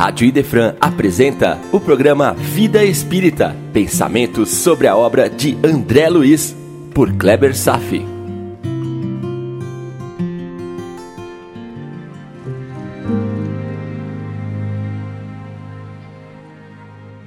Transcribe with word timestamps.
Rádio 0.00 0.26
Idefran 0.26 0.76
apresenta 0.80 1.60
o 1.70 1.78
programa 1.78 2.32
Vida 2.32 2.82
Espírita, 2.82 3.54
pensamentos 3.70 4.48
sobre 4.48 4.86
a 4.86 4.96
obra 4.96 5.28
de 5.28 5.58
André 5.62 6.08
Luiz, 6.08 6.56
por 6.94 7.12
Kleber 7.12 7.54
Safi. 7.54 8.02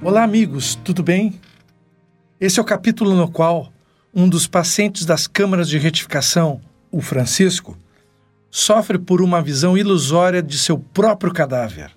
Olá, 0.02 0.24
amigos, 0.24 0.74
tudo 0.74 1.04
bem? 1.04 1.40
Esse 2.42 2.58
é 2.58 2.62
o 2.64 2.66
capítulo 2.66 3.14
no 3.14 3.30
qual 3.30 3.72
um 4.12 4.28
dos 4.28 4.48
pacientes 4.48 5.06
das 5.06 5.28
câmaras 5.28 5.70
de 5.70 5.78
retificação, 5.78 6.60
o 6.92 7.02
Francisco, 7.02 7.78
sofre 8.50 8.98
por 8.98 9.22
uma 9.22 9.44
visão 9.44 9.78
ilusória 9.78 10.42
de 10.42 10.58
seu 10.58 10.80
próprio 10.80 11.32
cadáver. 11.32 11.92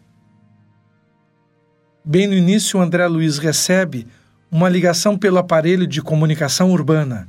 Bem 2.09 2.29
no 2.29 2.35
início, 2.35 2.81
André 2.81 3.05
Luiz 3.09 3.37
recebe 3.37 4.07
uma 4.49 4.69
ligação 4.69 5.19
pelo 5.19 5.39
aparelho 5.39 5.89
de 5.89 6.01
comunicação 6.01 6.71
urbana. 6.71 7.27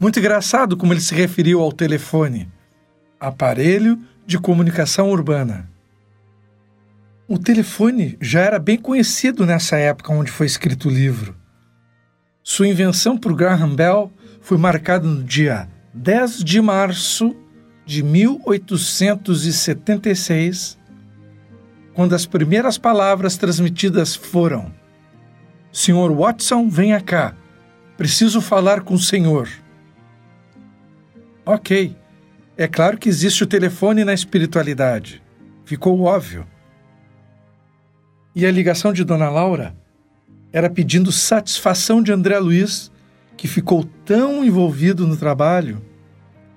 Muito 0.00 0.18
engraçado 0.18 0.76
como 0.76 0.92
ele 0.92 1.00
se 1.00 1.14
referiu 1.14 1.60
ao 1.60 1.70
telefone. 1.70 2.48
Aparelho 3.20 3.96
de 4.26 4.40
comunicação 4.40 5.08
urbana. 5.08 5.70
O 7.28 7.38
telefone 7.38 8.18
já 8.20 8.40
era 8.40 8.58
bem 8.58 8.76
conhecido 8.76 9.46
nessa 9.46 9.76
época 9.76 10.12
onde 10.12 10.32
foi 10.32 10.46
escrito 10.46 10.88
o 10.88 10.92
livro. 10.92 11.36
Sua 12.42 12.66
invenção 12.66 13.16
por 13.16 13.36
Graham 13.36 13.76
Bell 13.76 14.10
foi 14.40 14.58
marcada 14.58 15.06
no 15.06 15.22
dia 15.22 15.68
10 15.94 16.42
de 16.42 16.60
março 16.60 17.36
de 17.86 18.02
1876 18.02 20.79
quando 21.94 22.14
as 22.14 22.26
primeiras 22.26 22.78
palavras 22.78 23.36
transmitidas 23.36 24.14
foram: 24.14 24.72
Senhor 25.72 26.14
Watson, 26.14 26.68
venha 26.68 27.00
cá. 27.00 27.34
Preciso 27.96 28.40
falar 28.40 28.80
com 28.80 28.94
o 28.94 28.98
senhor. 28.98 29.48
Ok. 31.44 31.96
É 32.56 32.68
claro 32.68 32.98
que 32.98 33.08
existe 33.08 33.42
o 33.42 33.46
telefone 33.46 34.04
na 34.04 34.12
espiritualidade. 34.12 35.22
Ficou 35.64 36.00
óbvio. 36.02 36.46
E 38.34 38.44
a 38.44 38.50
ligação 38.50 38.92
de 38.92 39.04
Dona 39.04 39.30
Laura 39.30 39.74
era 40.52 40.68
pedindo 40.68 41.10
satisfação 41.10 42.02
de 42.02 42.12
André 42.12 42.38
Luiz, 42.38 42.90
que 43.36 43.48
ficou 43.48 43.84
tão 44.04 44.44
envolvido 44.44 45.06
no 45.06 45.16
trabalho 45.16 45.80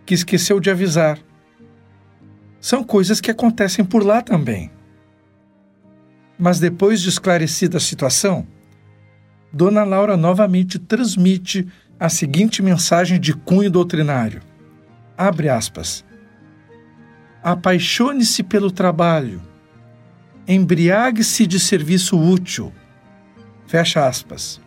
que 0.06 0.14
esqueceu 0.14 0.60
de 0.60 0.70
avisar. 0.70 1.20
São 2.60 2.84
coisas 2.84 3.22
que 3.22 3.32
acontecem 3.32 3.86
por 3.86 4.06
lá 4.06 4.22
também. 4.22 4.72
Mas 6.38 6.60
depois 6.60 7.02
de 7.02 7.10
esclarecida 7.10 7.78
a 7.78 7.82
situação, 7.82 8.48
Dona 9.52 9.84
Laura 9.84 10.18
novamente 10.18 10.80
transmite 10.80 11.68
a 12.00 12.10
seguinte 12.10 12.62
mensagem 12.62 13.20
de 13.20 13.34
cunho 13.34 13.70
doutrinário. 13.70 14.42
Abre 15.18 15.48
aspas. 15.48 16.04
Apaixone-se 17.44 18.42
pelo 18.44 18.72
trabalho. 18.72 19.42
Embriague-se 20.48 21.46
de 21.46 21.60
serviço 21.60 22.20
útil. 22.20 22.74
Fecha 23.68 24.08
aspas. 24.08 24.60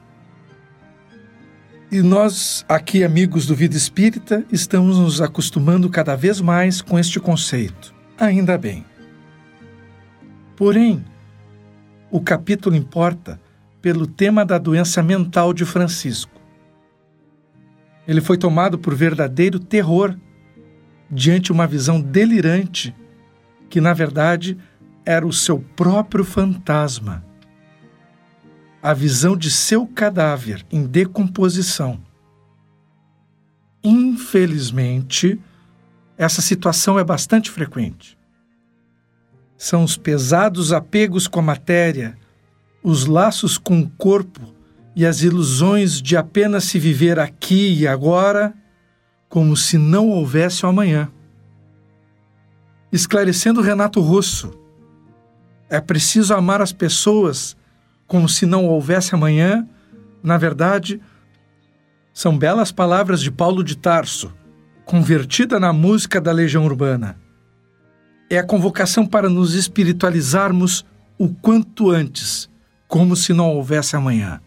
E 1.91 2.01
nós, 2.03 2.65
aqui, 2.69 3.05
amigos 3.05 3.47
do 3.47 3.55
Vida 3.55 3.77
Espírita, 3.77 4.45
estamos 4.51 4.99
nos 4.99 5.21
acostumando 5.21 5.89
cada 5.89 6.17
vez 6.17 6.41
mais 6.41 6.81
com 6.81 6.99
este 6.99 7.21
conceito. 7.21 7.95
Ainda 8.19 8.57
bem. 8.57 8.85
Porém, 10.57 11.05
o 12.11 12.21
capítulo 12.21 12.77
importa 12.77 13.41
pelo 13.83 14.07
tema 14.07 14.45
da 14.45 14.59
doença 14.59 15.03
mental 15.03 15.53
de 15.53 15.65
Francisco. 15.65 16.41
Ele 18.07 18.21
foi 18.21 18.39
tomado 18.39 18.79
por 18.79 18.95
verdadeiro 18.95 19.59
terror 19.59 20.17
diante 21.11 21.53
uma 21.53 21.67
visão 21.67 22.01
delirante 22.01 22.95
que, 23.69 23.81
na 23.81 23.93
verdade, 23.93 24.57
era 25.05 25.27
o 25.27 25.33
seu 25.33 25.59
próprio 25.59 26.25
fantasma. 26.25 27.25
A 28.81 28.95
visão 28.95 29.37
de 29.37 29.51
seu 29.51 29.87
cadáver 29.87 30.65
em 30.71 30.87
decomposição. 30.87 32.01
Infelizmente, 33.83 35.41
essa 36.17 36.41
situação 36.41 36.99
é 36.99 37.05
bastante 37.05 37.51
frequente 37.51 38.16
são 39.57 39.85
os 39.85 39.97
pesados 39.97 40.73
apegos 40.73 41.27
com 41.27 41.41
a 41.41 41.43
matéria, 41.43 42.17
os 42.83 43.07
laços 43.07 43.57
com 43.57 43.81
o 43.81 43.91
corpo 43.91 44.55
e 44.95 45.05
as 45.05 45.23
ilusões 45.23 46.01
de 46.01 46.17
apenas 46.17 46.65
se 46.65 46.79
viver 46.79 47.19
aqui 47.19 47.81
e 47.81 47.87
agora, 47.87 48.55
como 49.29 49.57
se 49.57 49.79
não 49.79 50.09
houvesse 50.09 50.65
o 50.65 50.69
amanhã. 50.69 51.11
Esclarecendo 52.93 53.61
Renato 53.61 54.01
Russo, 54.01 54.59
é 55.69 55.81
preciso 55.81 56.33
amar 56.35 56.63
as 56.63 56.73
pessoas 56.73 57.57
como 58.07 58.29
se 58.29 58.47
não 58.47 58.67
houvesse 58.67 59.15
amanhã, 59.15 59.67
na 60.23 60.39
verdade, 60.39 61.01
são 62.15 62.39
belas 62.39 62.71
palavras 62.71 63.21
de 63.21 63.31
Paulo 63.31 63.65
de 63.65 63.77
Tarso, 63.77 64.33
convertida 64.85 65.59
na 65.59 65.73
música 65.73 66.21
da 66.21 66.31
Legião 66.31 66.65
Urbana 66.65 67.26
é 68.29 68.39
a 68.39 68.45
convocação 68.45 69.07
para 69.07 69.29
nos 69.29 69.55
espiritualizarmos 69.55 70.85
o 71.19 71.29
quanto 71.29 71.91
antes, 71.91 72.49
como 72.89 73.17
se 73.17 73.33
não 73.33 73.55
houvesse 73.55 73.97
amanhã. 73.97 74.41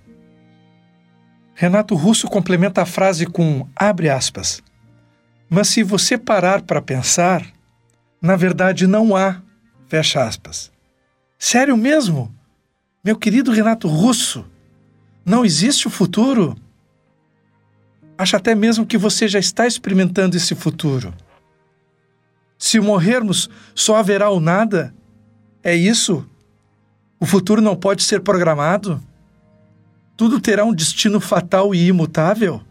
Renato 1.55 1.95
Russo 1.95 2.27
complementa 2.27 2.81
a 2.81 2.85
frase 2.85 3.25
com 3.25 3.67
abre 3.75 4.09
aspas. 4.09 4.61
Mas 5.49 5.67
se 5.67 5.83
você 5.83 6.17
parar 6.17 6.61
para 6.61 6.81
pensar, 6.81 7.45
na 8.21 8.35
verdade 8.35 8.87
não 8.87 9.15
há, 9.15 9.41
fecha 9.87 10.23
aspas. 10.23 10.71
Sério 11.37 11.75
mesmo? 11.75 12.33
Meu 13.03 13.17
querido 13.17 13.51
Renato 13.51 13.87
Russo, 13.87 14.45
não 15.25 15.43
existe 15.43 15.87
o 15.87 15.89
futuro? 15.89 16.55
Acho 18.17 18.35
até 18.35 18.53
mesmo 18.53 18.85
que 18.85 18.97
você 18.97 19.27
já 19.27 19.39
está 19.39 19.65
experimentando 19.65 20.35
esse 20.35 20.53
futuro. 20.53 21.13
Se 22.59 22.77
morrermos, 22.77 23.49
só 23.73 23.95
haverá 23.95 24.29
o 24.29 24.41
nada? 24.41 24.93
É 25.63 25.73
isso? 25.73 26.29
O 27.17 27.25
futuro 27.25 27.61
não 27.61 27.73
pode 27.73 28.03
ser 28.03 28.19
programado? 28.19 29.01
Tudo 30.17 30.41
terá 30.41 30.65
um 30.65 30.73
destino 30.73 31.21
fatal 31.21 31.73
e 31.73 31.87
imutável? 31.87 32.61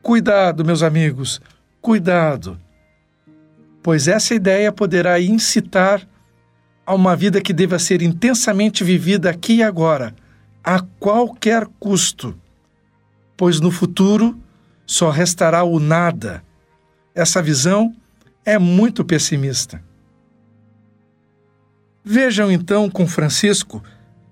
Cuidado, 0.00 0.64
meus 0.64 0.82
amigos, 0.82 1.42
cuidado. 1.82 2.58
Pois 3.82 4.08
essa 4.08 4.34
ideia 4.34 4.72
poderá 4.72 5.20
incitar 5.20 6.08
a 6.86 6.94
uma 6.94 7.14
vida 7.14 7.42
que 7.42 7.52
deva 7.52 7.78
ser 7.78 8.00
intensamente 8.00 8.82
vivida 8.82 9.28
aqui 9.28 9.56
e 9.56 9.62
agora, 9.62 10.14
a 10.64 10.80
qualquer 10.80 11.66
custo. 11.78 12.34
Pois 13.36 13.60
no 13.60 13.70
futuro 13.70 14.38
só 14.86 15.10
restará 15.10 15.62
o 15.64 15.78
nada. 15.78 16.42
Essa 17.14 17.42
visão 17.42 17.94
é 18.48 18.58
muito 18.58 19.04
pessimista. 19.04 19.84
Vejam 22.02 22.50
então 22.50 22.88
com 22.88 23.06
Francisco 23.06 23.84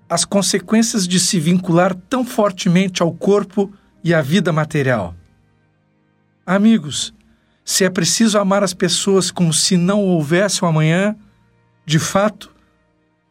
as 0.09 0.25
consequências 0.25 1.07
de 1.07 1.19
se 1.19 1.39
vincular 1.39 1.93
tão 1.93 2.25
fortemente 2.25 3.03
ao 3.03 3.13
corpo 3.13 3.71
e 4.03 4.15
à 4.15 4.21
vida 4.23 4.51
material. 4.51 5.13
Amigos, 6.43 7.13
se 7.63 7.83
é 7.83 7.91
preciso 7.91 8.39
amar 8.39 8.63
as 8.63 8.73
pessoas 8.73 9.29
como 9.29 9.53
se 9.53 9.77
não 9.77 10.03
houvesse 10.03 10.65
um 10.65 10.67
amanhã, 10.67 11.15
de 11.85 11.99
fato, 11.99 12.51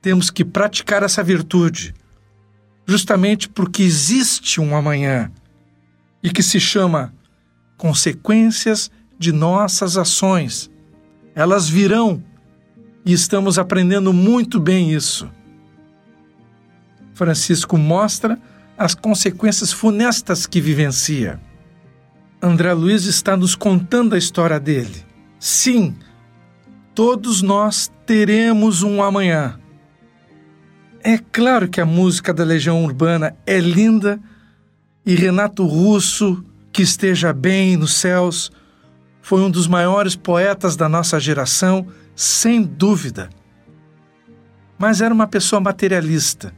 temos 0.01 0.31
que 0.31 0.45
praticar 0.45 1.03
essa 1.03 1.21
virtude, 1.21 1.97
justamente 2.87 3.49
porque 3.49 3.83
existe 3.83 4.61
um 4.61 4.77
amanhã 4.77 5.33
e 6.23 6.31
que 6.31 6.45
se 6.45 6.61
chama 6.61 7.13
consequências 7.77 8.89
de 9.19 9.33
nossas 9.33 9.97
ações 9.97 10.71
elas 11.37 11.69
virão 11.69 12.25
e 13.05 13.13
estamos 13.13 13.59
aprendendo 13.59 14.11
muito 14.11 14.59
bem 14.59 14.91
isso. 14.95 15.31
Francisco 17.13 17.77
mostra 17.77 18.41
as 18.77 18.95
consequências 18.95 19.71
funestas 19.71 20.47
que 20.47 20.63
vivencia. 20.63 21.39
André 22.41 22.73
Luiz 22.73 23.05
está 23.05 23.37
nos 23.37 23.55
contando 23.55 24.15
a 24.15 24.19
história 24.19 24.59
dele. 24.59 25.05
Sim, 25.39 25.95
todos 26.95 27.43
nós 27.43 27.93
teremos 28.07 28.83
um 28.83 29.03
amanhã. 29.03 29.61
É 31.05 31.19
claro 31.19 31.69
que 31.69 31.83
a 31.83 31.87
música 31.87 32.33
da 32.33 32.45
Legião 32.45 32.83
Urbana 32.83 33.37
é 33.47 33.61
linda 33.61 34.19
e 35.05 35.15
Renato 35.15 35.67
Russo, 35.67 36.43
que 36.73 36.83
esteja 36.83 37.33
bem 37.33 37.77
nos 37.77 37.95
céus, 37.95 38.51
foi 39.27 39.41
um 39.41 39.51
dos 39.51 39.67
maiores 39.67 40.15
poetas 40.15 40.77
da 40.77 40.89
nossa 40.89 41.19
geração, 41.19 41.89
sem 42.15 42.63
dúvida. 42.63 43.29
mas 44.79 45.01
era 45.01 45.13
uma 45.13 45.27
pessoa 45.27 45.59
materialista. 45.59 46.55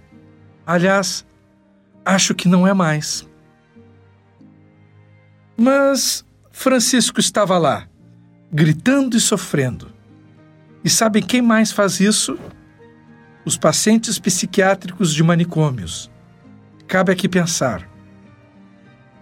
Aliás, 0.67 1.25
acho 2.05 2.35
que 2.35 2.47
não 2.47 2.69
é 2.69 2.75
mais. 2.75 3.27
Mas 5.57 6.27
Francisco 6.53 7.19
estava 7.19 7.57
lá, 7.57 7.89
gritando 8.53 9.17
e 9.17 9.21
sofrendo. 9.21 9.91
E 10.85 10.91
sabem 10.91 11.23
quem 11.23 11.41
mais 11.41 11.73
faz 11.73 12.01
isso? 12.01 12.39
Os 13.47 13.57
pacientes 13.57 14.19
psiquiátricos 14.19 15.15
de 15.15 15.23
manicômios. 15.23 16.11
Cabe 16.87 17.13
aqui 17.13 17.31
pensar. 17.31 17.89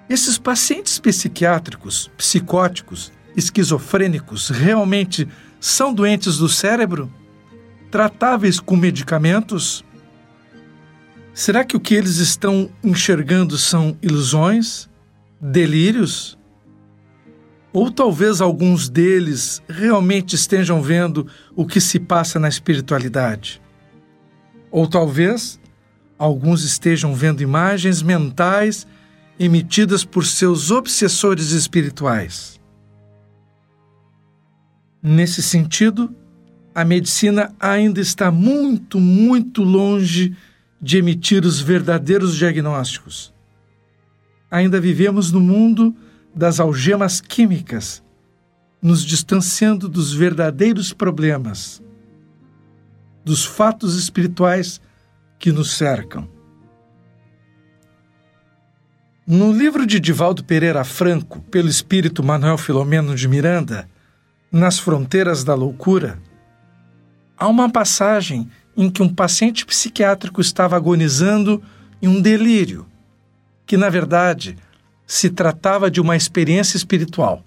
Esses 0.08 0.36
pacientes 0.36 0.98
psiquiátricos, 0.98 2.10
psicóticos, 2.16 3.12
esquizofrênicos 3.36 4.48
realmente 4.48 5.28
são 5.60 5.92
doentes 5.92 6.38
do 6.38 6.48
cérebro? 6.48 7.12
Tratáveis 7.90 8.58
com 8.58 8.76
medicamentos? 8.76 9.84
Será 11.34 11.64
que 11.64 11.76
o 11.76 11.80
que 11.80 11.94
eles 11.94 12.16
estão 12.16 12.70
enxergando 12.82 13.58
são 13.58 13.96
ilusões, 14.00 14.88
delírios? 15.40 16.38
Ou 17.72 17.90
talvez 17.90 18.40
alguns 18.40 18.88
deles 18.88 19.62
realmente 19.68 20.34
estejam 20.34 20.80
vendo 20.80 21.26
o 21.54 21.66
que 21.66 21.78
se 21.78 22.00
passa 22.00 22.38
na 22.38 22.48
espiritualidade? 22.48 23.60
Ou 24.70 24.86
talvez 24.86 25.60
alguns 26.18 26.64
estejam 26.64 27.14
vendo 27.14 27.42
imagens 27.42 28.00
mentais 28.00 28.86
emitidas 29.38 30.04
por 30.04 30.24
seus 30.24 30.70
obsessores 30.70 31.50
espirituais. 31.50 32.58
Nesse 35.08 35.40
sentido, 35.40 36.12
a 36.74 36.84
medicina 36.84 37.54
ainda 37.60 38.00
está 38.00 38.28
muito, 38.28 38.98
muito 38.98 39.62
longe 39.62 40.36
de 40.82 40.98
emitir 40.98 41.44
os 41.44 41.60
verdadeiros 41.60 42.34
diagnósticos. 42.34 43.32
Ainda 44.50 44.80
vivemos 44.80 45.30
no 45.30 45.38
mundo 45.38 45.94
das 46.34 46.58
algemas 46.58 47.20
químicas, 47.20 48.02
nos 48.82 49.04
distanciando 49.04 49.88
dos 49.88 50.12
verdadeiros 50.12 50.92
problemas, 50.92 51.80
dos 53.24 53.44
fatos 53.44 53.94
espirituais 53.94 54.80
que 55.38 55.52
nos 55.52 55.76
cercam. 55.76 56.28
No 59.24 59.52
livro 59.52 59.86
de 59.86 60.00
Divaldo 60.00 60.42
Pereira 60.42 60.82
Franco, 60.82 61.40
pelo 61.42 61.68
espírito 61.68 62.24
Manuel 62.24 62.58
Filomeno 62.58 63.14
de 63.14 63.28
Miranda, 63.28 63.88
Nas 64.56 64.78
Fronteiras 64.78 65.44
da 65.44 65.54
Loucura, 65.54 66.18
há 67.36 67.46
uma 67.46 67.70
passagem 67.70 68.50
em 68.74 68.88
que 68.88 69.02
um 69.02 69.14
paciente 69.14 69.66
psiquiátrico 69.66 70.40
estava 70.40 70.74
agonizando 70.74 71.62
em 72.00 72.08
um 72.08 72.22
delírio, 72.22 72.86
que 73.66 73.76
na 73.76 73.90
verdade 73.90 74.56
se 75.06 75.28
tratava 75.28 75.90
de 75.90 76.00
uma 76.00 76.16
experiência 76.16 76.78
espiritual. 76.78 77.44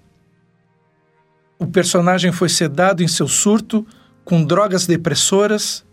O 1.58 1.66
personagem 1.66 2.30
foi 2.30 2.48
sedado 2.48 3.02
em 3.02 3.08
seu 3.08 3.26
surto 3.26 3.84
com 4.24 4.44
drogas 4.44 4.86
depressoras, 4.86 5.84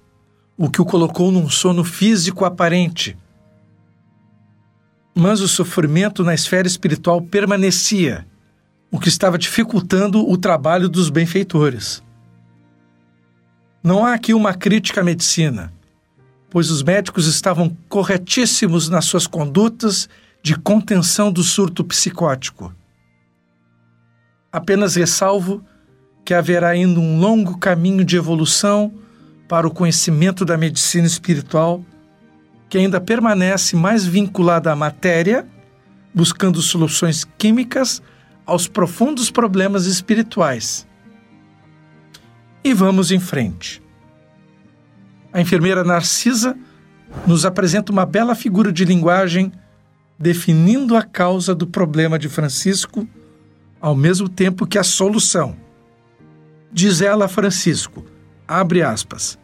o 0.56 0.70
que 0.70 0.84
o 0.84 0.86
colocou 0.86 1.32
num 1.32 1.50
sono 1.50 1.84
físico 1.84 2.46
aparente. 2.46 3.18
Mas 5.16 5.42
o 5.42 5.48
sofrimento 5.48 6.24
na 6.24 6.36
esfera 6.36 6.68
espiritual 6.68 7.24
permanecia, 7.24 8.24
o 8.92 9.00
que 9.00 9.10
estava 9.10 9.38
dificultando 9.38 10.28
o 10.30 10.38
trabalho 10.38 10.88
dos 10.88 11.10
benfeitores. 11.10 12.04
Não 13.84 14.06
há 14.06 14.14
aqui 14.14 14.34
uma 14.34 14.54
crítica 14.54 15.02
à 15.02 15.04
medicina, 15.04 15.74
pois 16.50 16.72
os 16.72 16.84
médicos 16.84 17.28
estavam 17.28 17.76
corretíssimos 17.90 18.90
nas 18.90 19.06
suas 19.06 19.28
condutas 19.28 20.10
de 20.42 20.56
contenção 20.56 21.32
do 21.32 21.44
surto 21.44 21.84
psicótico. 21.84 22.74
Apenas 24.52 24.96
ressalvo 24.96 25.64
que 26.24 26.34
haverá 26.34 26.70
ainda 26.70 27.00
um 27.00 27.20
longo 27.20 27.58
caminho 27.58 28.04
de 28.04 28.16
evolução 28.16 28.94
para 29.48 29.68
o 29.68 29.72
conhecimento 29.72 30.44
da 30.44 30.58
medicina 30.58 31.08
espiritual 31.08 31.84
que 32.70 32.78
ainda 32.78 33.00
permanece 33.00 33.76
mais 33.76 34.06
vinculada 34.06 34.72
à 34.72 34.76
matéria, 34.76 35.48
buscando 36.14 36.62
soluções 36.62 37.24
químicas 37.38 38.02
aos 38.48 38.68
profundos 38.68 39.30
problemas 39.30 39.86
espirituais. 39.86 40.88
E 42.64 42.74
vamos 42.74 43.12
em 43.12 43.20
frente. 43.20 43.84
A 45.34 45.42
enfermeira 45.42 45.84
Narcisa 45.84 46.58
nos 47.28 47.46
apresenta 47.46 47.92
uma 47.92 48.06
bela 48.06 48.34
figura 48.34 48.72
de 48.72 48.86
linguagem 48.86 49.52
definindo 50.18 50.96
a 50.96 51.04
causa 51.04 51.54
do 51.54 51.68
problema 51.68 52.18
de 52.18 52.28
Francisco, 52.28 53.08
ao 53.80 53.96
mesmo 53.96 54.28
tempo 54.28 54.66
que 54.66 54.78
a 54.78 54.84
solução. 54.84 55.56
Diz 56.72 57.02
ela 57.02 57.26
a 57.26 57.30
Francisco, 57.30 58.04
abre 58.48 58.82
aspas, 58.82 59.38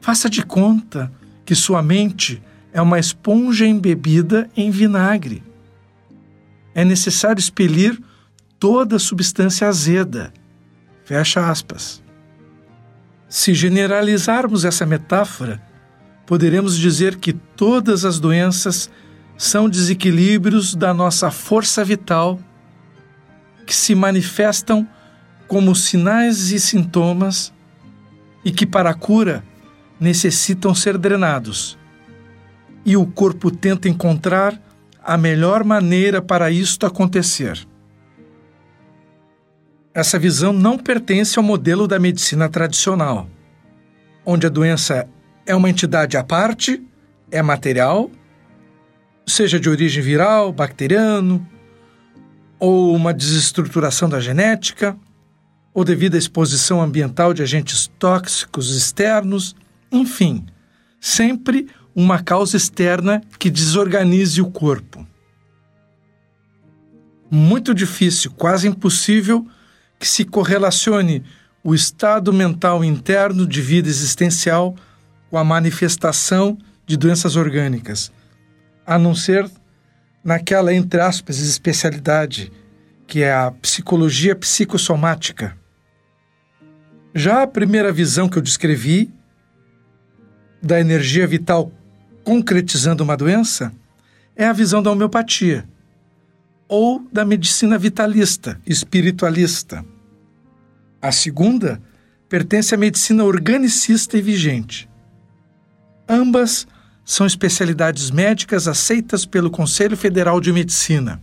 Faça 0.00 0.28
de 0.28 0.44
conta 0.44 1.10
que 1.46 1.54
sua 1.54 1.82
mente 1.82 2.42
é 2.74 2.82
uma 2.82 2.98
esponja 2.98 3.64
embebida 3.64 4.50
em 4.54 4.70
vinagre. 4.70 5.42
É 6.74 6.84
necessário 6.84 7.38
expelir 7.38 7.98
toda 8.58 8.98
substância 8.98 9.68
azeda. 9.68 10.32
Fecha 11.04 11.48
aspas. 11.48 12.02
Se 13.28 13.52
generalizarmos 13.52 14.64
essa 14.64 14.86
metáfora, 14.86 15.62
poderemos 16.26 16.76
dizer 16.76 17.16
que 17.16 17.32
todas 17.32 18.04
as 18.04 18.18
doenças 18.18 18.90
são 19.36 19.68
desequilíbrios 19.68 20.74
da 20.74 20.94
nossa 20.94 21.30
força 21.30 21.84
vital 21.84 22.38
que 23.66 23.74
se 23.74 23.94
manifestam 23.94 24.86
como 25.48 25.74
sinais 25.74 26.50
e 26.52 26.60
sintomas 26.60 27.52
e 28.44 28.50
que, 28.50 28.66
para 28.66 28.90
a 28.90 28.94
cura, 28.94 29.44
necessitam 29.98 30.74
ser 30.74 30.98
drenados. 30.98 31.78
E 32.84 32.96
o 32.96 33.06
corpo 33.06 33.50
tenta 33.50 33.88
encontrar 33.88 34.60
a 35.04 35.18
melhor 35.18 35.62
maneira 35.62 36.22
para 36.22 36.50
isto 36.50 36.86
acontecer. 36.86 37.66
Essa 39.92 40.18
visão 40.18 40.52
não 40.52 40.78
pertence 40.78 41.38
ao 41.38 41.44
modelo 41.44 41.86
da 41.86 41.98
medicina 41.98 42.48
tradicional, 42.48 43.28
onde 44.24 44.46
a 44.46 44.50
doença 44.50 45.06
é 45.46 45.54
uma 45.54 45.68
entidade 45.68 46.16
à 46.16 46.24
parte, 46.24 46.82
é 47.30 47.42
material, 47.42 48.10
seja 49.26 49.60
de 49.60 49.68
origem 49.68 50.02
viral, 50.02 50.52
bacteriano, 50.52 51.46
ou 52.58 52.94
uma 52.94 53.12
desestruturação 53.12 54.08
da 54.08 54.20
genética, 54.20 54.96
ou 55.72 55.84
devido 55.84 56.14
à 56.14 56.18
exposição 56.18 56.80
ambiental 56.80 57.34
de 57.34 57.42
agentes 57.42 57.90
tóxicos 57.98 58.74
externos, 58.74 59.54
enfim, 59.92 60.46
sempre 60.98 61.68
uma 61.94 62.22
causa 62.22 62.56
externa 62.56 63.22
que 63.38 63.50
desorganize 63.50 64.40
o 64.40 64.50
corpo. 64.50 65.06
Muito 67.30 67.74
difícil, 67.74 68.32
quase 68.32 68.68
impossível, 68.68 69.46
que 69.98 70.06
se 70.06 70.24
correlacione 70.24 71.24
o 71.62 71.74
estado 71.74 72.32
mental 72.32 72.84
interno 72.84 73.46
de 73.46 73.62
vida 73.62 73.88
existencial 73.88 74.74
com 75.30 75.38
a 75.38 75.44
manifestação 75.44 76.58
de 76.86 76.96
doenças 76.96 77.36
orgânicas, 77.36 78.12
a 78.86 78.98
não 78.98 79.14
ser 79.14 79.50
naquela, 80.22 80.74
entre 80.74 81.00
aspas, 81.00 81.38
especialidade, 81.38 82.52
que 83.06 83.22
é 83.22 83.32
a 83.32 83.50
psicologia 83.50 84.34
psicossomática. 84.34 85.56
Já 87.14 87.42
a 87.42 87.46
primeira 87.46 87.92
visão 87.92 88.28
que 88.28 88.36
eu 88.36 88.42
descrevi 88.42 89.10
da 90.62 90.80
energia 90.80 91.26
vital 91.26 91.70
concretizando 92.24 93.04
uma 93.04 93.16
doença 93.16 93.72
é 94.34 94.46
a 94.46 94.52
visão 94.52 94.82
da 94.82 94.90
homeopatia 94.90 95.68
ou 96.66 97.06
da 97.12 97.24
medicina 97.24 97.78
vitalista, 97.78 98.60
espiritualista. 98.66 99.84
A 101.00 101.12
segunda 101.12 101.80
pertence 102.28 102.74
à 102.74 102.78
medicina 102.78 103.22
organicista 103.24 104.16
e 104.16 104.22
vigente. 104.22 104.88
Ambas 106.08 106.66
são 107.04 107.26
especialidades 107.26 108.10
médicas 108.10 108.66
aceitas 108.66 109.26
pelo 109.26 109.50
Conselho 109.50 109.96
Federal 109.96 110.40
de 110.40 110.52
Medicina. 110.52 111.22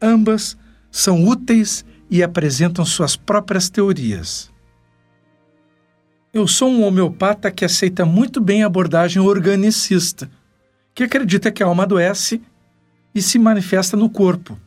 Ambas 0.00 0.56
são 0.90 1.26
úteis 1.26 1.84
e 2.08 2.22
apresentam 2.22 2.84
suas 2.84 3.16
próprias 3.16 3.68
teorias. 3.68 4.50
Eu 6.36 6.46
sou 6.46 6.70
um 6.70 6.84
homeopata 6.84 7.50
que 7.50 7.64
aceita 7.64 8.04
muito 8.04 8.42
bem 8.42 8.62
a 8.62 8.66
abordagem 8.66 9.22
organicista, 9.22 10.30
que 10.94 11.02
acredita 11.02 11.50
que 11.50 11.62
a 11.62 11.66
alma 11.66 11.84
adoece 11.84 12.42
e 13.14 13.22
se 13.22 13.38
manifesta 13.38 13.96
no 13.96 14.10
corpo, 14.10 14.60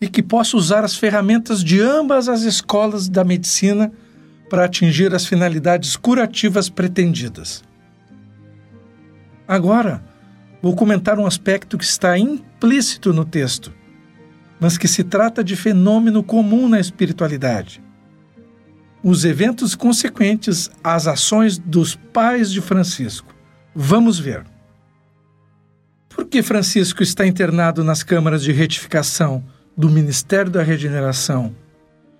e 0.00 0.08
que 0.08 0.20
posso 0.20 0.56
usar 0.56 0.84
as 0.84 0.96
ferramentas 0.96 1.62
de 1.62 1.80
ambas 1.80 2.28
as 2.28 2.42
escolas 2.42 3.08
da 3.08 3.22
medicina 3.22 3.92
para 4.50 4.64
atingir 4.64 5.14
as 5.14 5.24
finalidades 5.24 5.94
curativas 5.94 6.68
pretendidas. 6.68 7.62
Agora, 9.46 10.02
vou 10.60 10.74
comentar 10.74 11.20
um 11.20 11.26
aspecto 11.26 11.78
que 11.78 11.84
está 11.84 12.18
implícito 12.18 13.12
no 13.12 13.24
texto, 13.24 13.72
mas 14.58 14.76
que 14.76 14.88
se 14.88 15.04
trata 15.04 15.44
de 15.44 15.54
fenômeno 15.54 16.20
comum 16.24 16.68
na 16.68 16.80
espiritualidade. 16.80 17.85
Os 19.08 19.24
eventos 19.24 19.76
consequentes 19.76 20.68
às 20.82 21.06
ações 21.06 21.58
dos 21.58 21.94
pais 21.94 22.50
de 22.50 22.60
Francisco. 22.60 23.32
Vamos 23.72 24.18
ver. 24.18 24.44
Por 26.08 26.24
que 26.24 26.42
Francisco 26.42 27.04
está 27.04 27.24
internado 27.24 27.84
nas 27.84 28.02
câmaras 28.02 28.42
de 28.42 28.50
retificação 28.50 29.44
do 29.76 29.88
Ministério 29.88 30.50
da 30.50 30.60
Regeneração, 30.60 31.54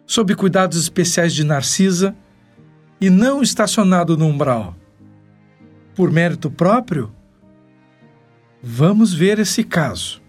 sob 0.06 0.36
cuidados 0.36 0.78
especiais 0.78 1.34
de 1.34 1.42
Narcisa, 1.42 2.14
e 3.00 3.10
não 3.10 3.42
estacionado 3.42 4.16
no 4.16 4.26
umbral? 4.26 4.76
Por 5.92 6.12
mérito 6.12 6.52
próprio? 6.52 7.12
Vamos 8.62 9.12
ver 9.12 9.40
esse 9.40 9.64
caso. 9.64 10.22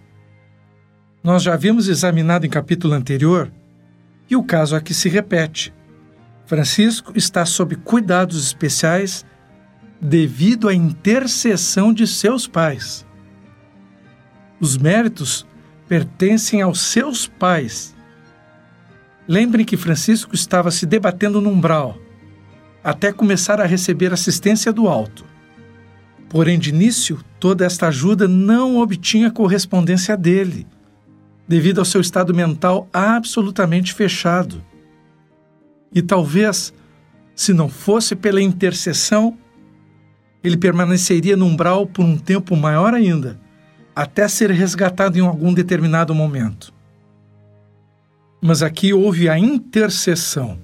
Nós 1.23 1.43
já 1.43 1.53
havíamos 1.53 1.87
examinado 1.87 2.47
em 2.47 2.49
capítulo 2.49 2.95
anterior 2.95 3.51
e 4.27 4.35
o 4.35 4.41
caso 4.41 4.75
aqui 4.75 4.91
se 4.91 5.07
repete. 5.07 5.76
Francisco 6.47 7.11
está 7.13 7.45
sob 7.45 7.75
cuidados 7.75 8.41
especiais 8.41 9.25
devido 9.99 10.69
à 10.69 10.73
intercessão 10.73 11.91
de 11.91 12.07
seus 12.07 12.47
pais. 12.47 13.05
Os 14.57 14.77
méritos 14.77 15.45
pertencem 15.89 16.61
aos 16.61 16.79
seus 16.79 17.27
pais. 17.27 17.93
Lembrem 19.27 19.65
que 19.65 19.75
Francisco 19.75 20.33
estava 20.33 20.71
se 20.71 20.85
debatendo 20.85 21.41
no 21.41 21.49
umbral, 21.49 21.97
até 22.81 23.11
começar 23.11 23.59
a 23.59 23.65
receber 23.65 24.13
assistência 24.13 24.71
do 24.71 24.87
alto. 24.87 25.25
Porém, 26.29 26.57
de 26.57 26.69
início, 26.69 27.19
toda 27.41 27.65
esta 27.65 27.89
ajuda 27.89 28.25
não 28.25 28.77
obtinha 28.77 29.29
correspondência 29.29 30.15
dele, 30.15 30.65
devido 31.45 31.79
ao 31.79 31.85
seu 31.85 31.99
estado 31.99 32.33
mental 32.33 32.87
absolutamente 32.93 33.93
fechado. 33.93 34.63
E 35.97 36.01
talvez, 36.03 36.71
se 37.33 37.55
não 37.55 37.67
fosse 37.67 38.15
pela 38.15 38.39
intercessão, 38.39 39.35
ele 40.43 40.55
permaneceria 40.55 41.35
no 41.35 41.47
umbral 41.47 41.87
por 41.87 42.05
um 42.05 42.19
tempo 42.19 42.55
maior 42.55 42.93
ainda, 42.93 43.39
até 43.95 44.27
ser 44.27 44.51
resgatado 44.51 45.17
em 45.17 45.21
algum 45.21 45.51
determinado 45.51 46.13
momento. 46.13 46.71
Mas 48.39 48.61
aqui 48.61 48.93
houve 48.93 49.27
a 49.27 49.39
intercessão. 49.39 50.59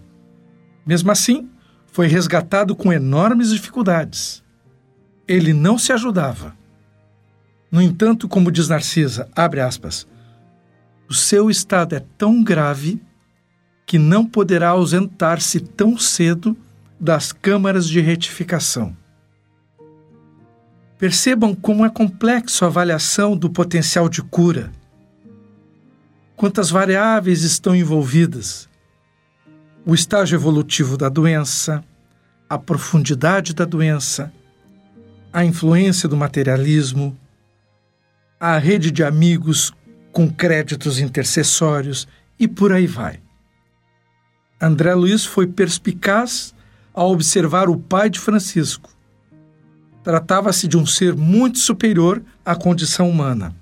Mesmo 0.86 1.10
assim, 1.10 1.50
foi 1.88 2.06
resgatado 2.06 2.76
com 2.76 2.94
enormes 2.94 3.50
dificuldades. 3.50 4.44
Ele 5.28 5.52
não 5.52 5.80
se 5.80 5.92
ajudava. 5.92 6.56
No 7.72 7.82
entanto, 7.82 8.28
como 8.28 8.52
diz 8.52 8.70
Narcisa, 8.70 9.28
abre 9.36 9.62
aspas, 9.62 10.06
o 11.10 11.14
seu 11.16 11.50
estado 11.50 11.96
é 11.96 12.04
tão 12.20 12.44
grave 12.44 13.02
que 13.86 13.98
não 13.98 14.26
poderá 14.26 14.70
ausentar-se 14.70 15.60
tão 15.60 15.98
cedo 15.98 16.58
das 17.00 17.32
câmaras 17.32 17.88
de 17.88 18.00
retificação. 18.00 18.96
Percebam 20.98 21.54
como 21.54 21.86
é 21.86 21.90
complexo 21.90 22.64
a 22.64 22.68
avaliação 22.68 23.36
do 23.36 23.50
potencial 23.50 24.08
de 24.08 24.22
cura. 24.22 24.72
Quantas 26.36 26.70
variáveis 26.70 27.44
estão 27.44 27.76
envolvidas? 27.76 28.70
O 29.86 29.94
estágio 29.94 30.38
evolutivo 30.38 30.96
da 30.96 31.10
doença, 31.10 31.84
a 32.50 32.58
profundidade 32.58 33.54
da 33.54 33.66
doença, 33.66 34.32
a 35.32 35.44
influência 35.44 36.08
do 36.08 36.16
materialismo, 36.16 37.18
a 38.40 38.58
rede 38.58 38.92
de 38.92 39.04
amigos 39.04 39.74
com 40.12 40.30
créditos 40.30 41.00
intercessórios 41.00 42.08
e 42.40 42.48
por 42.48 42.72
aí 42.72 42.86
vai. 42.86 43.23
André 44.64 44.94
Luiz 44.94 45.26
foi 45.26 45.46
perspicaz 45.46 46.56
ao 46.94 47.12
observar 47.12 47.68
o 47.68 47.78
pai 47.78 48.10
de 48.10 48.18
Francisco. 48.18 48.90
Tratava-se 50.02 50.70
de 50.70 50.78
um 50.78 50.86
ser 50.86 51.18
muito 51.18 51.60
superior 51.60 52.24
à 52.46 52.56
condição 52.56 53.10
humana. 53.10 53.54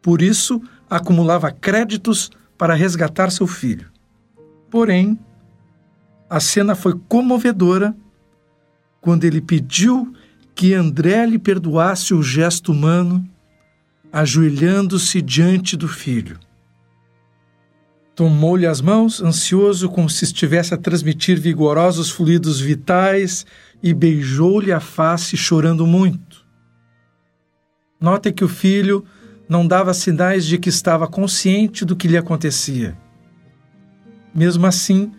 Por 0.00 0.22
isso, 0.22 0.58
acumulava 0.88 1.50
créditos 1.50 2.30
para 2.56 2.72
resgatar 2.72 3.30
seu 3.30 3.46
filho. 3.46 3.90
Porém, 4.70 5.18
a 6.30 6.40
cena 6.40 6.74
foi 6.74 6.98
comovedora 7.06 7.94
quando 9.02 9.24
ele 9.24 9.42
pediu 9.42 10.14
que 10.54 10.72
André 10.72 11.26
lhe 11.26 11.38
perdoasse 11.38 12.14
o 12.14 12.22
gesto 12.22 12.72
humano, 12.72 13.22
ajoelhando-se 14.10 15.20
diante 15.20 15.76
do 15.76 15.86
filho. 15.86 16.38
Tomou-lhe 18.20 18.66
as 18.66 18.82
mãos, 18.82 19.22
ansioso, 19.22 19.88
como 19.88 20.10
se 20.10 20.26
estivesse 20.26 20.74
a 20.74 20.76
transmitir 20.76 21.40
vigorosos 21.40 22.10
fluidos 22.10 22.60
vitais, 22.60 23.46
e 23.82 23.94
beijou-lhe 23.94 24.70
a 24.72 24.78
face, 24.78 25.38
chorando 25.38 25.86
muito. 25.86 26.44
Note 27.98 28.30
que 28.30 28.44
o 28.44 28.48
filho 28.48 29.06
não 29.48 29.66
dava 29.66 29.94
sinais 29.94 30.44
de 30.44 30.58
que 30.58 30.68
estava 30.68 31.08
consciente 31.08 31.82
do 31.82 31.96
que 31.96 32.06
lhe 32.06 32.18
acontecia. 32.18 32.94
Mesmo 34.34 34.66
assim, 34.66 35.10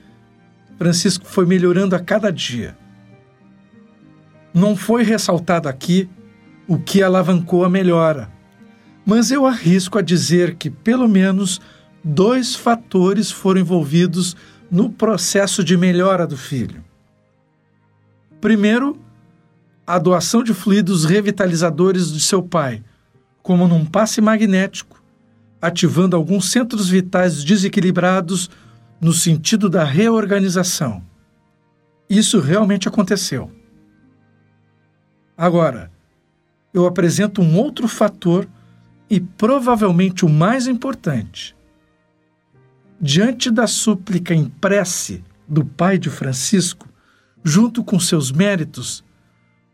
Francisco 0.78 1.26
foi 1.26 1.48
melhorando 1.48 1.96
a 1.96 2.00
cada 2.00 2.32
dia. 2.32 2.78
Não 4.54 4.76
foi 4.76 5.02
ressaltado 5.02 5.68
aqui 5.68 6.08
o 6.68 6.78
que 6.78 7.02
alavancou 7.02 7.66
a 7.66 7.70
melhora, 7.70 8.32
mas 9.04 9.32
eu 9.32 9.48
arrisco 9.48 9.98
a 9.98 10.04
dizer 10.04 10.54
que, 10.54 10.70
pelo 10.70 11.10
menos, 11.10 11.60
dois 12.04 12.56
fatores 12.56 13.32
foram 13.32 13.62
envolvidos 13.62 14.36
no 14.70 14.90
processo 14.90 15.64
de 15.64 15.78
melhora 15.78 16.26
do 16.26 16.38
filho. 16.38 16.84
Primeiro, 18.40 19.00
a 19.86 20.00
doação 20.00 20.44
de 20.44 20.54
fluidos 20.54 21.06
revitalizadores 21.06 22.12
de 22.12 22.20
seu 22.20 22.42
pai, 22.42 22.84
como 23.44 23.68
num 23.68 23.86
passe 23.86 24.22
magnético, 24.22 25.04
ativando 25.62 26.16
alguns 26.16 26.52
centros 26.52 26.90
vitais 26.90 27.44
desequilibrados 27.44 28.50
no 29.00 29.14
sentido 29.14 29.70
da 29.70 29.84
reorganização. 29.84 31.04
Isso 32.10 32.40
realmente 32.40 32.88
aconteceu. 32.88 33.52
Agora, 35.38 35.92
eu 36.74 36.86
apresento 36.86 37.42
um 37.42 37.58
outro 37.58 37.88
fator 37.88 38.48
e 39.10 39.20
provavelmente 39.20 40.26
o 40.26 40.30
mais 40.30 40.68
importante 40.68 41.56
diante 43.02 43.50
da 43.50 43.66
súplica 43.66 44.32
em 44.36 44.46
prece 44.46 45.24
do 45.48 45.66
pai 45.66 45.98
de 45.98 46.08
Francisco, 46.08 46.88
junto 47.44 47.84
com 47.84 48.00
seus 48.00 48.32
méritos, 48.32 49.04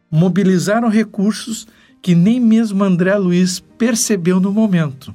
mobilizaram 0.09 0.87
recursos 0.87 1.67
que 2.01 2.15
nem 2.15 2.39
mesmo 2.39 2.81
André 2.85 3.17
Luiz 3.17 3.59
percebeu 3.77 4.39
no 4.39 4.53
momento. 4.53 5.13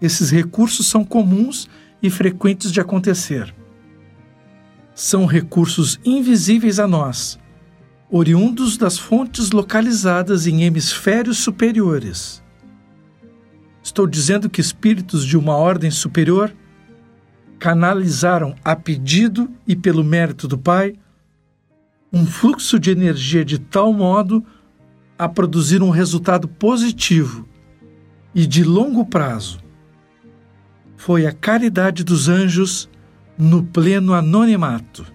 Esses 0.00 0.30
recursos 0.30 0.86
são 0.86 1.04
comuns 1.04 1.68
e 2.00 2.08
frequentes 2.08 2.70
de 2.70 2.80
acontecer. 2.80 3.52
São 4.94 5.26
recursos 5.26 5.98
invisíveis 6.04 6.78
a 6.78 6.86
nós, 6.86 7.40
oriundos 8.08 8.76
das 8.76 8.96
fontes 8.96 9.50
localizadas 9.50 10.46
em 10.46 10.62
hemisférios 10.62 11.38
superiores 11.38 12.45
Estou 13.86 14.04
dizendo 14.04 14.50
que 14.50 14.60
espíritos 14.60 15.24
de 15.24 15.38
uma 15.38 15.56
ordem 15.56 15.92
superior 15.92 16.52
canalizaram 17.56 18.56
a 18.64 18.74
pedido 18.74 19.48
e 19.64 19.76
pelo 19.76 20.02
mérito 20.02 20.48
do 20.48 20.58
Pai 20.58 20.96
um 22.12 22.26
fluxo 22.26 22.80
de 22.80 22.90
energia 22.90 23.44
de 23.44 23.60
tal 23.60 23.92
modo 23.92 24.44
a 25.16 25.28
produzir 25.28 25.84
um 25.84 25.90
resultado 25.90 26.48
positivo 26.48 27.48
e 28.34 28.44
de 28.44 28.64
longo 28.64 29.06
prazo. 29.06 29.60
Foi 30.96 31.24
a 31.24 31.32
caridade 31.32 32.02
dos 32.02 32.28
anjos 32.28 32.90
no 33.38 33.62
pleno 33.62 34.14
anonimato. 34.14 35.06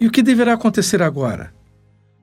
E 0.00 0.06
o 0.06 0.10
que 0.10 0.22
deverá 0.22 0.54
acontecer 0.54 1.02
agora? 1.02 1.52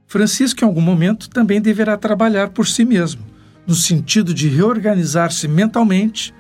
Francisco, 0.08 0.64
em 0.64 0.68
algum 0.68 0.82
momento, 0.82 1.30
também 1.30 1.62
deverá 1.62 1.96
trabalhar 1.96 2.50
por 2.50 2.66
si 2.66 2.84
mesmo 2.84 3.29
no 3.66 3.76
sentido 3.76 4.34
de 4.34 4.48
reorganizar-se 4.48 5.48
mentalmente 5.48 6.34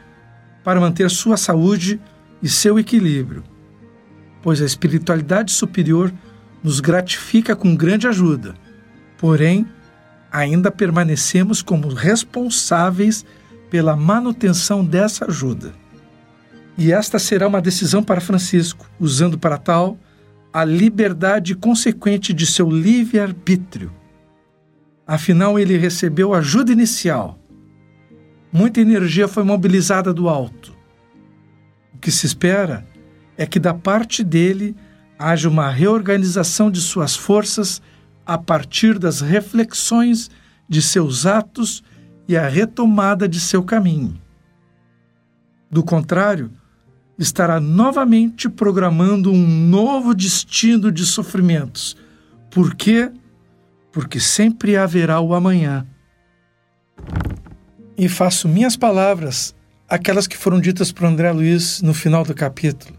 para 0.63 0.79
manter 0.79 1.09
sua 1.09 1.37
saúde 1.37 1.99
e 2.41 2.49
seu 2.49 2.79
equilíbrio, 2.79 3.43
pois 4.41 4.61
a 4.61 4.65
espiritualidade 4.65 5.51
superior 5.51 6.13
nos 6.63 6.79
gratifica 6.79 7.55
com 7.55 7.75
grande 7.75 8.07
ajuda. 8.07 8.55
Porém, 9.17 9.65
ainda 10.31 10.71
permanecemos 10.71 11.61
como 11.61 11.89
responsáveis 11.89 13.25
pela 13.69 13.95
manutenção 13.95 14.83
dessa 14.83 15.25
ajuda. 15.25 15.73
E 16.77 16.91
esta 16.91 17.19
será 17.19 17.47
uma 17.47 17.61
decisão 17.61 18.01
para 18.01 18.21
Francisco, 18.21 18.89
usando 18.99 19.37
para 19.37 19.57
tal 19.57 19.97
a 20.51 20.63
liberdade 20.63 21.53
consequente 21.55 22.33
de 22.33 22.45
seu 22.45 22.69
livre-arbítrio. 22.69 23.91
Afinal, 25.09 25.57
ele 25.57 25.75
recebeu 25.75 26.35
ajuda 26.35 26.71
inicial. 26.71 27.39
Muita 28.53 28.79
energia 28.79 29.27
foi 29.27 29.43
mobilizada 29.43 30.13
do 30.13 30.29
alto. 30.29 30.71
O 31.95 31.97
que 31.97 32.11
se 32.11 32.27
espera 32.27 32.85
é 33.35 33.43
que 33.47 33.59
da 33.59 33.73
parte 33.73 34.23
dele 34.23 34.75
haja 35.17 35.49
uma 35.49 35.67
reorganização 35.71 36.69
de 36.69 36.79
suas 36.79 37.15
forças 37.15 37.81
a 38.23 38.37
partir 38.37 38.99
das 38.99 39.19
reflexões 39.19 40.29
de 40.67 40.79
seus 40.79 41.25
atos 41.25 41.83
e 42.27 42.37
a 42.37 42.47
retomada 42.47 43.27
de 43.27 43.39
seu 43.39 43.63
caminho. 43.63 44.15
Do 45.71 45.81
contrário, 45.81 46.51
estará 47.17 47.59
novamente 47.59 48.47
programando 48.47 49.31
um 49.31 49.47
novo 49.69 50.13
destino 50.13 50.91
de 50.91 51.03
sofrimentos. 51.03 51.97
Por 52.51 52.75
quê? 52.75 53.11
Porque 53.99 54.17
sempre 54.17 54.77
haverá 54.77 55.19
o 55.19 55.35
amanhã. 55.35 55.85
E 57.97 58.07
faço 58.07 58.47
minhas 58.47 58.77
palavras, 58.77 59.53
aquelas 59.89 60.25
que 60.25 60.37
foram 60.37 60.61
ditas 60.61 60.89
por 60.89 61.03
André 61.03 61.29
Luiz 61.33 61.81
no 61.81 61.93
final 61.93 62.23
do 62.23 62.33
capítulo. 62.33 62.97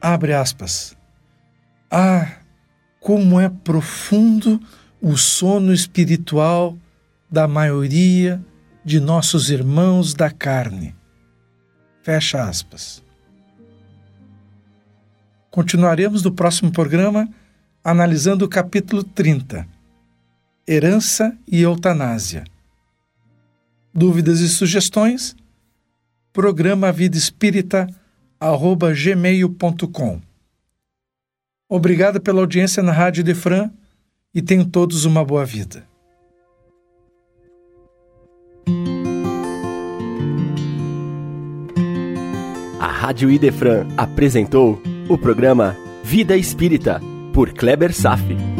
Abre 0.00 0.32
aspas. 0.32 0.96
Ah, 1.90 2.38
como 3.00 3.38
é 3.38 3.50
profundo 3.50 4.58
o 4.98 5.14
sono 5.14 5.74
espiritual 5.74 6.74
da 7.30 7.46
maioria 7.46 8.42
de 8.82 8.98
nossos 8.98 9.50
irmãos 9.50 10.14
da 10.14 10.30
carne. 10.30 10.96
Fecha 12.02 12.42
aspas. 12.42 13.04
Continuaremos 15.50 16.22
no 16.22 16.32
próximo 16.32 16.72
programa 16.72 17.28
analisando 17.84 18.46
o 18.46 18.48
capítulo 18.48 19.04
30, 19.04 19.68
Herança 20.72 21.36
e 21.48 21.62
Eutanásia. 21.62 22.44
Dúvidas 23.92 24.38
e 24.38 24.48
sugestões? 24.48 25.34
Programa 26.32 26.92
Vida 26.92 27.16
Espírita 27.16 27.88
gmail.com. 28.40 30.20
Obrigado 31.68 32.20
pela 32.20 32.38
audiência 32.40 32.84
na 32.84 32.92
Rádio 32.92 33.24
Defran 33.24 33.68
e 34.32 34.40
tenham 34.40 34.64
todos 34.64 35.04
uma 35.04 35.24
boa 35.24 35.44
vida. 35.44 35.84
A 42.78 42.86
Rádio 42.86 43.28
Idefran 43.28 43.88
apresentou 43.96 44.80
o 45.08 45.18
programa 45.18 45.76
Vida 46.04 46.36
Espírita, 46.36 47.00
por 47.34 47.52
Kleber 47.52 47.92
Safi. 47.92 48.59